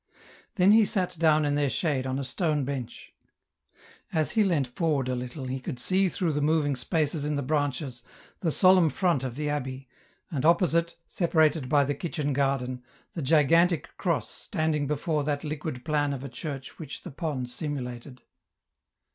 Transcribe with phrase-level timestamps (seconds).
[0.55, 3.13] Then he sat down in their shade on a stone bench.
[4.11, 7.43] As he leant forward a little he could see through the moving spaces in the
[7.43, 8.03] branches,
[8.39, 9.87] the solemn front of the abbey,
[10.31, 12.81] and opposite it, separated by the kitchen garden,
[13.13, 18.23] the gigantic cross standing before that liquid plan of a church which the pond simulated.